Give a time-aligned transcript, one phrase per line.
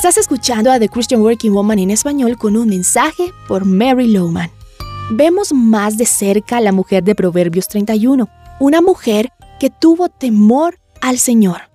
[0.00, 4.50] Estás escuchando a The Christian Working Woman en español con un mensaje por Mary Lowman.
[5.10, 8.26] Vemos más de cerca a la mujer de Proverbios 31,
[8.60, 9.28] una mujer
[9.60, 11.68] que tuvo temor al Señor.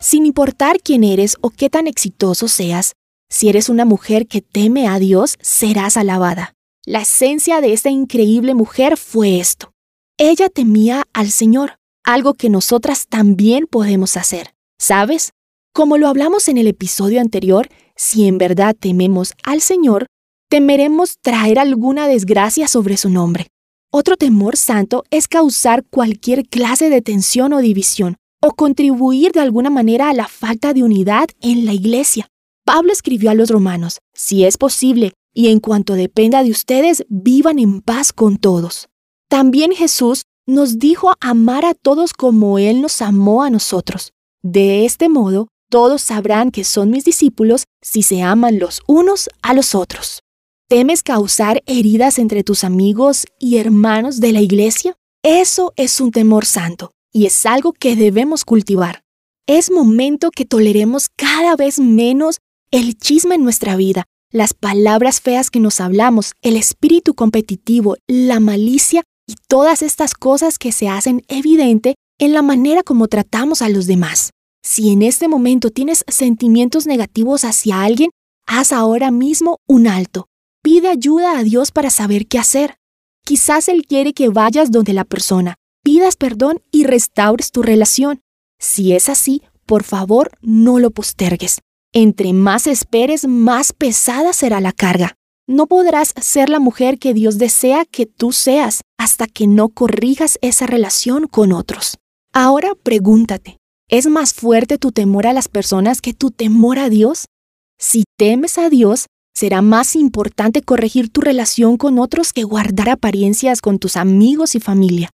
[0.00, 2.94] Sin importar quién eres o qué tan exitoso seas,
[3.28, 6.54] si eres una mujer que teme a Dios, serás alabada.
[6.84, 9.70] La esencia de esta increíble mujer fue esto.
[10.18, 14.56] Ella temía al Señor, algo que nosotras también podemos hacer.
[14.76, 15.34] ¿Sabes?
[15.72, 20.06] Como lo hablamos en el episodio anterior, si en verdad tememos al Señor,
[20.48, 23.46] temeremos traer alguna desgracia sobre su nombre.
[23.92, 29.70] Otro temor santo es causar cualquier clase de tensión o división, o contribuir de alguna
[29.70, 32.26] manera a la falta de unidad en la iglesia.
[32.64, 37.60] Pablo escribió a los romanos, si es posible, y en cuanto dependa de ustedes, vivan
[37.60, 38.88] en paz con todos.
[39.28, 44.12] También Jesús nos dijo amar a todos como Él nos amó a nosotros.
[44.42, 49.54] De este modo, todos sabrán que son mis discípulos si se aman los unos a
[49.54, 50.20] los otros.
[50.68, 54.96] ¿Temes causar heridas entre tus amigos y hermanos de la iglesia?
[55.22, 59.02] Eso es un temor santo y es algo que debemos cultivar.
[59.46, 62.38] Es momento que toleremos cada vez menos
[62.70, 68.38] el chisme en nuestra vida las palabras feas que nos hablamos, el espíritu competitivo, la
[68.38, 73.68] malicia y todas estas cosas que se hacen evidente en la manera como tratamos a
[73.68, 74.30] los demás.
[74.62, 78.10] Si en este momento tienes sentimientos negativos hacia alguien,
[78.46, 80.26] haz ahora mismo un alto.
[80.62, 82.76] Pide ayuda a Dios para saber qué hacer.
[83.24, 88.20] Quizás Él quiere que vayas donde la persona, pidas perdón y restaures tu relación.
[88.58, 91.60] Si es así, por favor, no lo postergues.
[91.92, 95.14] Entre más esperes, más pesada será la carga.
[95.46, 100.38] No podrás ser la mujer que Dios desea que tú seas hasta que no corrijas
[100.42, 101.98] esa relación con otros.
[102.32, 103.59] Ahora pregúntate,
[103.90, 107.26] ¿es más fuerte tu temor a las personas que tu temor a Dios?
[107.78, 113.60] Si temes a Dios, será más importante corregir tu relación con otros que guardar apariencias
[113.60, 115.10] con tus amigos y familia.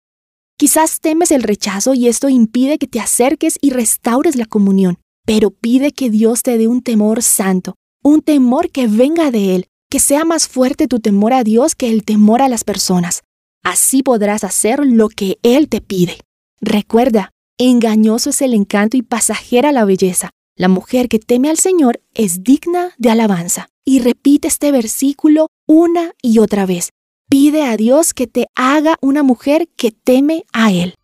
[0.58, 5.50] Quizás temes el rechazo y esto impide que te acerques y restaures la comunión pero
[5.50, 9.98] pide que Dios te dé un temor santo, un temor que venga de Él, que
[9.98, 13.22] sea más fuerte tu temor a Dios que el temor a las personas.
[13.62, 16.20] Así podrás hacer lo que Él te pide.
[16.60, 20.30] Recuerda, engañoso es el encanto y pasajera la belleza.
[20.56, 23.68] La mujer que teme al Señor es digna de alabanza.
[23.84, 26.90] Y repite este versículo una y otra vez.
[27.28, 30.94] Pide a Dios que te haga una mujer que teme a Él.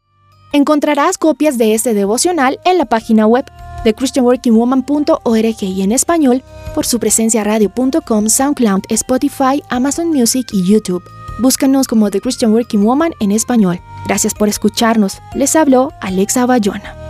[0.52, 3.44] Encontrarás copias de este devocional en la página web
[3.84, 6.42] de christianworkingwoman.org y en español
[6.74, 11.02] por su presencia radio.com, SoundCloud, Spotify, Amazon Music y YouTube.
[11.41, 13.80] Búscanos como The Christian Working Woman en español.
[14.06, 15.20] Gracias por escucharnos.
[15.34, 17.01] Les habló Alexa Bayona.